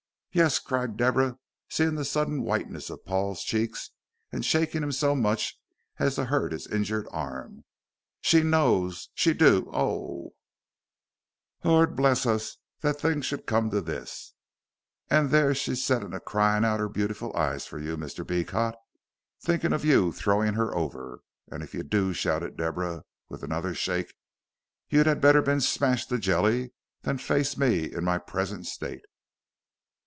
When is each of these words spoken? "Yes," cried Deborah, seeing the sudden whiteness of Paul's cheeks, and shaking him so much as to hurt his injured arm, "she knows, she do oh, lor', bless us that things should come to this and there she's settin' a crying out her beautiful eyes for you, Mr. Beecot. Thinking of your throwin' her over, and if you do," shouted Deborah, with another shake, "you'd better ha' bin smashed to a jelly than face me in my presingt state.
"Yes," 0.33 0.59
cried 0.59 0.95
Deborah, 0.95 1.37
seeing 1.69 1.95
the 1.95 2.05
sudden 2.05 2.41
whiteness 2.41 2.89
of 2.89 3.03
Paul's 3.05 3.43
cheeks, 3.43 3.89
and 4.31 4.45
shaking 4.45 4.81
him 4.81 4.93
so 4.93 5.13
much 5.13 5.59
as 5.99 6.15
to 6.15 6.23
hurt 6.23 6.53
his 6.53 6.67
injured 6.67 7.05
arm, 7.11 7.65
"she 8.21 8.41
knows, 8.41 9.09
she 9.13 9.33
do 9.33 9.69
oh, 9.73 10.29
lor', 11.65 11.85
bless 11.85 12.25
us 12.25 12.55
that 12.79 13.01
things 13.01 13.25
should 13.25 13.45
come 13.45 13.71
to 13.71 13.81
this 13.81 14.33
and 15.09 15.31
there 15.31 15.53
she's 15.53 15.83
settin' 15.83 16.13
a 16.13 16.21
crying 16.21 16.63
out 16.63 16.79
her 16.79 16.87
beautiful 16.87 17.35
eyes 17.35 17.65
for 17.65 17.77
you, 17.77 17.97
Mr. 17.97 18.25
Beecot. 18.25 18.75
Thinking 19.41 19.73
of 19.73 19.83
your 19.83 20.13
throwin' 20.13 20.53
her 20.53 20.73
over, 20.73 21.19
and 21.51 21.61
if 21.61 21.73
you 21.73 21.83
do," 21.83 22.13
shouted 22.13 22.55
Deborah, 22.55 23.03
with 23.27 23.43
another 23.43 23.73
shake, 23.73 24.13
"you'd 24.87 25.07
better 25.19 25.41
ha' 25.41 25.45
bin 25.45 25.59
smashed 25.59 26.07
to 26.07 26.15
a 26.15 26.17
jelly 26.17 26.71
than 27.01 27.17
face 27.17 27.57
me 27.57 27.91
in 27.93 28.05
my 28.05 28.17
presingt 28.17 28.65
state. 28.67 29.01